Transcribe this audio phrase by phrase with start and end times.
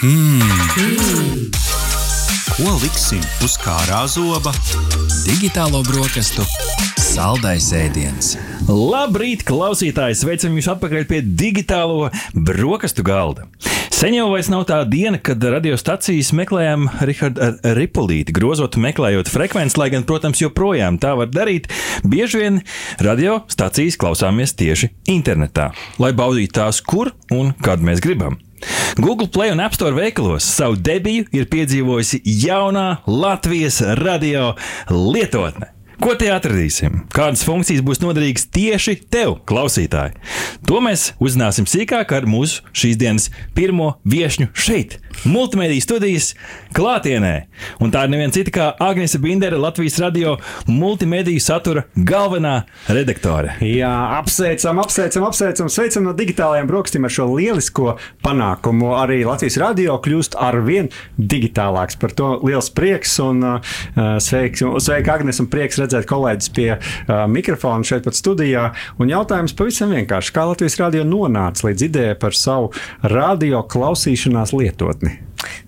[0.00, 1.50] Mmm!
[2.56, 4.48] Ko liksim uz kārā zoba?
[5.26, 6.46] Digitālo brokastu
[6.96, 8.30] saldais ēdiens.
[8.64, 10.16] Labrīt, klausītāji!
[10.22, 13.44] Sveicam jūs atpakaļ pie digitālo brokastu galda.
[13.92, 19.92] Sen jau vairs nav tā diena, kad radiostacijas meklējām Rahardu Ripolīti, grozot, meklējot frekvenci, lai
[19.92, 21.68] gan, protams, joprojām tā var darīt.
[22.08, 22.62] Bieži vien
[23.04, 28.40] radiostacijas klausāmies tieši internetā, lai baudītu tās, kur un kad mēs gribam.
[29.00, 34.54] Google Play un App Store veikalos savu debiju ir piedzīvojusi jaunā Latvijas radio
[34.90, 35.74] lietotne.
[36.00, 37.02] Ko te atradīsim?
[37.12, 40.14] Kādas funkcijas būs noderīgas tieši tev, klausītāji?
[40.64, 46.32] To mēs uzzināsim sīkāk ar mūsu šīs dienas pirmo viesņu šeit, multimediju studijas
[46.76, 47.34] klātienē.
[47.82, 50.36] Un tā ir neviena cita kā Agnese Bindere, Latvijas radio
[50.68, 53.56] multimediju satura galvenā redaktore.
[53.64, 58.94] Jā, apsveicam, apsveicam, apsveicam, sveicam no digitālajiem brokastīm ar šo lielisko panākumu.
[59.00, 61.98] Arī Latvijas radio kļūst ar vien digitālāks.
[62.00, 63.74] Par to liels prieks un uh,
[64.22, 68.70] sveiks, sveika Agnes un prieks redzēt kolēģis pie uh, mikrofona šeit pat studijā.
[69.02, 70.34] Un jautājums pavisam vienkārši.
[70.36, 75.09] Kā Latvijas radio nonāca līdz idejai par savu radio klausīšanās lietotni?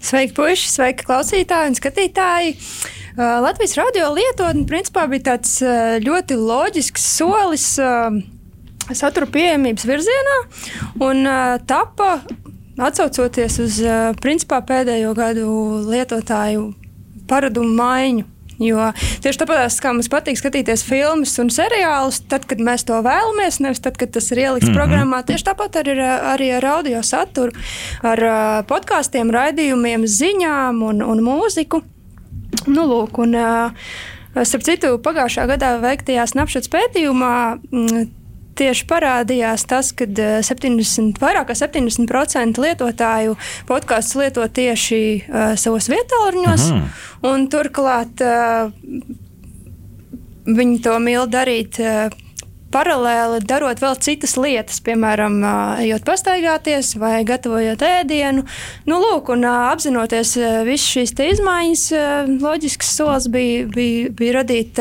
[0.03, 0.69] Sveiki, puiši!
[0.73, 2.55] Sveiki, klausītāji un skatītāji!
[3.13, 8.09] Uh, Latvijas radio lietotne principā bija tāds uh, ļoti loģisks solis uh,
[8.91, 10.39] satura pieejamības virzienā
[11.05, 12.15] un uh, tapa
[12.81, 15.49] atsaucoties uz uh, principā pēdējo gadu
[15.93, 16.71] lietotāju
[17.29, 18.32] paradumu maiņu.
[18.63, 18.91] Jo
[19.25, 23.83] tieši tāpēc, kā mums patīk skatīties filmas un seriālus, tad, kad mēs to vēlamies, nevis
[23.83, 24.79] tad, kad tas ir ielikts mm -hmm.
[24.79, 25.99] programmā, tieši tāpat arī,
[26.35, 27.53] arī ar audio saturu,
[28.03, 28.19] ar
[28.71, 31.83] podkāstiem, raidījumiem, ziņām un, un mūziku.
[32.67, 33.37] Nu, lūk, un,
[34.33, 37.35] Starp citu, pagājušā gadā veiktajā snapšots pētījumā
[38.59, 43.37] tieši parādījās tas, ka 70, vairāk kā 70% lietotāju
[43.69, 46.69] podkāstus lieto tieši uh, savos vietāluņos.
[46.73, 47.47] Mhm.
[47.53, 48.73] Turklāt uh,
[50.47, 51.81] viņi to mīl darīt.
[51.83, 52.22] Uh,
[52.73, 55.39] paralēli darot vēl citas lietas, piemēram,
[55.83, 58.45] ejot pastaigāties vai gatavojot ēdienu.
[58.89, 60.35] Nu, lūk, un apzinoties
[60.67, 61.85] visas šīs izmaiņas,
[62.43, 64.81] loģisks solis bija, bija, bija radīt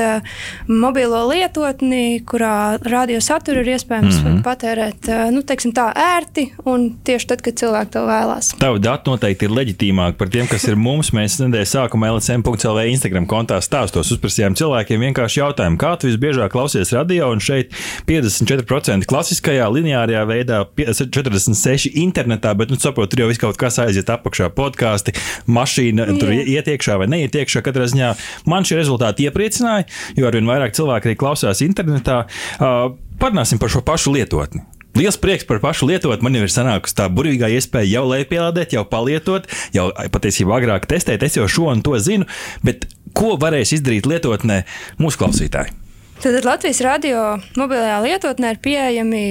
[0.67, 4.41] mobilo lietotni, kurā radiosaturu ir iespējams mm -hmm.
[4.45, 8.53] patērēt nu, tā, ērti un tieši tad, kad cilvēki to vēlās.
[8.59, 11.11] Tavu datu noteikti ir leģitīmāk par tiem, kas ir mums.
[11.11, 16.93] Mēs nedēļas sākumā LSM.CLV Instagram kontā stāstos uzprasījām cilvēkiem vienkārši jautājumu, kā tu visbiežāk klausies
[16.95, 17.73] radio un šeit
[18.09, 24.09] 54% klasiskajā lineārajā veidā, 46% internetā, bet, nu, saprotu, tur jau viss kaut kas aiziet
[24.11, 25.15] apakšā, podkāsti,
[25.51, 26.17] mašīna, Jā.
[26.21, 27.63] tur iet iekšā vai neiet iekšā.
[27.65, 28.11] Katrā ziņā
[28.49, 29.87] man šie rezultāti iepriecināja,
[30.17, 32.25] jo arvien vairāk cilvēku arī klausās internetā.
[32.59, 34.63] Uh, Parunāsim par šo pašu lietotni.
[34.97, 36.25] Liels prieks par pašu lietotni.
[36.25, 41.23] Man jau ir sanākusi tā burvīgā iespēja jau lejupielādēt, jau palietot, jau patiesībā agrāk testēt.
[41.23, 42.25] Es jau šo un to zinu,
[42.65, 44.63] bet ko varēs izdarīt lietotnē
[44.99, 45.80] mūsu klausītāji?
[46.21, 49.21] Tad Latvijas radio mobilajā lietotnē ir pieejami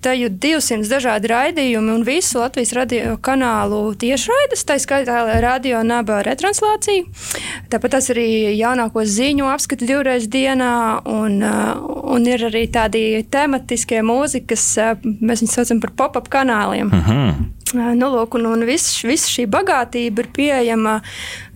[0.00, 7.04] Teju 200 dažādi raidījumi un visu Latvijas radio kanālu tiešraides, tā skaitā radio naba retranslācija.
[7.68, 10.72] Tāpat tas arī jaunāko ziņu apskatu divreiz dienā,
[11.04, 14.66] un, un ir arī tādi tematiskie mūzikas,
[15.04, 16.88] mēs viņus saucam par pop-up kanāliem.
[16.88, 17.22] Uh mhm.
[17.28, 17.48] -huh.
[17.94, 21.02] Nu, lūk, un, un viss vis šī bagātība ir pieejama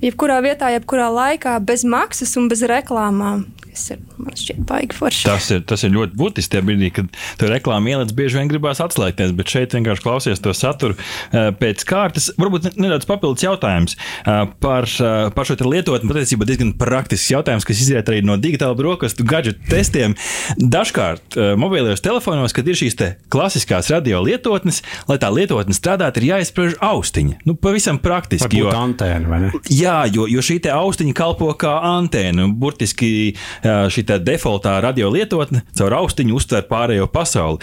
[0.02, 5.26] jebkurā vietā, jebkurā laikā, bez maksas un bez reklāmām kas ir man šķiet baigi forši.
[5.26, 6.52] Tas ir, tas ir ļoti būtiski.
[6.54, 7.08] Tajā brīdī, kad
[7.40, 11.82] tu reklāmu ieliec, bieži vien gribās atslēgties, bet šeit vienkārši klausies to saturu eh, pēc
[11.88, 12.30] kārtas.
[12.38, 16.10] Varbūt nedaudz papildus jautājums eh, par, eh, par šo lietotni.
[16.10, 20.14] Patiesībā diezgan praktisks jautājums, kas izriet arī no digitāla brokastu gadgetu testiem.
[20.60, 22.96] Dažkārt mobilajos telefonos, kad ir šīs
[23.32, 27.40] klasiskās radio lietotnes, lai tā lietotne strādātu, ir jāizspriež austiņa.
[27.48, 28.60] Nu, pavisam praktiski.
[28.60, 32.46] Jo, antēna, jā, jo, jo šī austiņa kalpo kā antēna.
[32.54, 37.60] Burtiski šī defaultā radio lietotne caur austiņu uztver pārējo pasauli.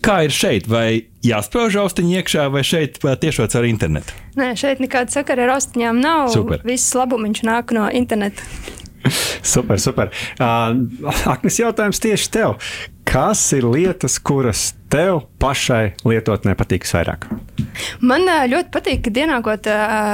[0.00, 0.68] Kā ir šeit?
[0.70, 4.16] Vai jāspēj austiņa iekšā, vai šeit tiešām caur internetu?
[4.40, 6.30] Nē, šeit nekāda sakara ar austiņām nav.
[6.32, 6.62] Super.
[6.64, 8.46] Viss labumiņš nāk no interneta.
[9.54, 10.10] super, super.
[10.38, 10.86] Uh,
[11.30, 12.58] Aknes jautājums tieši tev.
[13.10, 17.24] Kas ir lietas, kuras tev pašai lietotnē patīk vairāk?
[17.98, 19.66] Man ļoti patīk, ka ienākot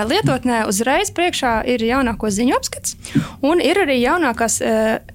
[0.08, 2.96] lietotnē, uzreiz priekšā ir jaunāko ziņu apskats,
[3.44, 4.62] un ir arī jaunākās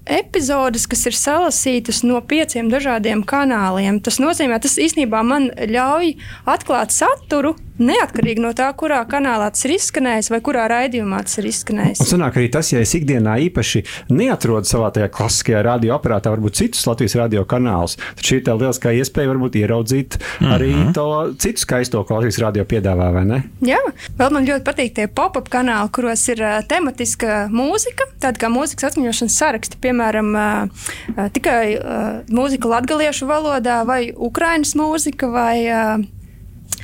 [0.06, 3.98] epizodes, kas ir salasītas no pieciem dažādiem kanāliem.
[3.98, 6.14] Tas nozīmē, tas īstenībā man ļauj
[6.54, 11.48] atklāt saturu neatkarīgi no tā, kurā kanālā tas ir izskanējis vai kurā raidījumā tas ir
[11.50, 12.02] izskanējis.
[12.04, 13.82] Un sanāk arī tas, ja es ikdienā īpaši
[14.12, 18.94] neatrodu savā tajā klasiskajā radioaparātā, varbūt citus Latvijas radio kanālus, tad šī ir tā lieliskā
[19.00, 20.92] iespēja varbūt ieraudzīt arī Mhm.
[20.96, 21.06] to
[21.38, 23.42] citu skaisto, ko Latvijas radio piedāvā, vai ne?
[23.60, 23.80] Jā,
[24.18, 28.92] vēl man ļoti patīk tie pop-up kanāli, kuros ir uh, tematiska mūzika, tāda kā mūzikas
[28.92, 36.04] atmiņošanas saraksti, piemēram, uh, uh, tikai uh, mūzika latviešu valodā, vai ukraiņas mūzika, vai uh,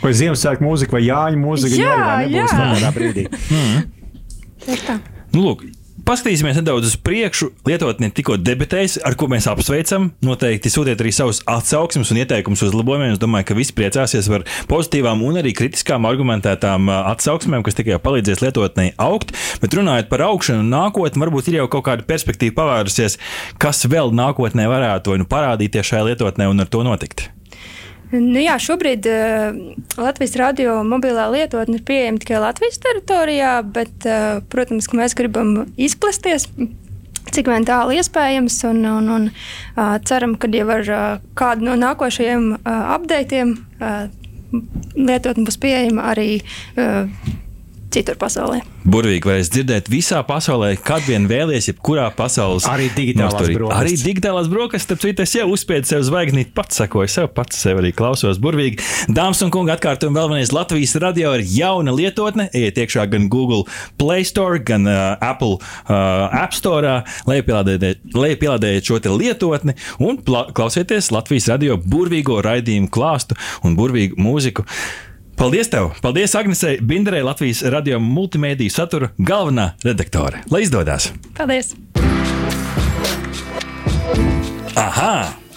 [0.03, 1.97] Vai Ziemassvētku mūzika, vai Jāņa mūzika, Jā,
[2.27, 2.69] nebūs jā.
[2.75, 3.27] tādā brīdī.
[4.87, 5.01] tā.
[5.35, 5.67] Nu, lūk,
[6.09, 7.51] Paskatīsimies nedaudz uz priekšu.
[7.69, 10.07] Lietotne tikko debitējas, ar ko mēs apsveicam.
[10.25, 13.13] Noteikti sūtiet arī savus atsauksmes un ieteikumus uzlabojumiem.
[13.13, 18.41] Es domāju, ka visi priecāsies par pozitīvām un arī kritiskām argumentētām atsauksmēm, kas tikai palīdzēs
[18.41, 19.37] lietotnei augt.
[19.61, 23.21] Bet runājot par augšanu un nākotni, varbūt ir jau kaut kāda perspektīva pavērusies,
[23.61, 27.29] kas vēl nākotnē varētu nu parādīties šajā lietotnē un ar to notikt.
[28.09, 29.57] Nu, jā, šobrīd uh,
[30.01, 36.49] Latvijas radio mobilā lietotne ir pieejama tikai Latvijas teritorijā, bet, uh, protams, mēs gribam izplesties.
[37.29, 41.03] Cik vien tālu iespējams, un, un, un uh, ceram, ka jau ar uh,
[41.37, 44.09] kādu no nākošajiem uh, updatiem uh,
[44.97, 47.13] lietotne būs pieejama arī uh,
[47.95, 48.61] citur pasaulē.
[48.89, 53.57] Burvīgi varēs dzirdēt visā pasaulē, kad vien vēlies, jebkurā pasaules Arī digitālās nosturī.
[53.59, 53.81] brokastis.
[53.83, 57.81] Arī digitālās brokastis, starp citu, es jau uzspiedu sev zvaigznīt, pats sekoju sev, pats sev
[57.83, 58.81] arī klausos burvīgi.
[59.13, 62.49] Dāmas un kungi, atkārtojam vēl vienreiz Latvijas radio ir jauna lietotne.
[62.53, 63.65] Ejiet iekšā gan Google
[64.01, 71.51] Play Store, gan uh, Apple uh, App Store, lai pielādējiet šo lietotni un klausieties Latvijas
[71.53, 74.65] radio burvīgo raidījumu klāstu un burvīgu mūziku.
[75.39, 75.93] Paldies tev!
[76.03, 80.41] Paldies Agnesei Binderei, Latvijas radio multimediju satura galvenā redaktore.
[80.51, 81.13] Lai izdodas!
[81.39, 81.77] Paldies!
[84.75, 85.13] Aha!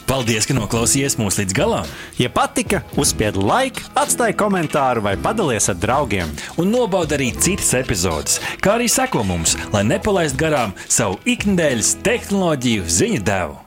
[0.06, 1.90] Paldies, ka noklausījāties mūsu līdz galam!
[2.22, 6.30] Ja patika, uzspied laiku, atstāj komentāru vai padalies ar draugiem.
[6.62, 12.86] Un nobauda arī citas epizodes, kā arī seko mums, lai nepalaistu garām savu ikdienas tehnoloģiju
[13.02, 13.61] ziņu devumu.